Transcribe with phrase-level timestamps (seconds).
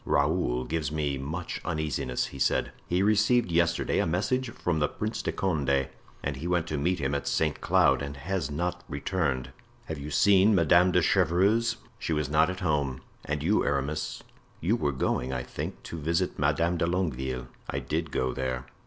[0.03, 2.71] "Raoul gives me much uneasiness," he said.
[2.87, 5.89] "He received yesterday a message from the Prince de Condé;
[6.33, 9.51] he went to meet him at Saint Cloud and has not returned."
[9.85, 13.01] "Have you seen Madame de Chevreuse?" "She was not at home.
[13.25, 14.23] And you, Aramis,
[14.59, 18.65] you were going, I think, to visit Madame de Longueville." "I did go there."